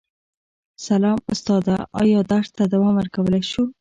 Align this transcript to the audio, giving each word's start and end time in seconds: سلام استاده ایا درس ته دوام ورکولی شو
سلام 0.87 1.19
استاده 1.31 1.77
ایا 2.01 2.21
درس 2.31 2.49
ته 2.55 2.63
دوام 2.73 2.93
ورکولی 2.99 3.41
شو 3.51 3.63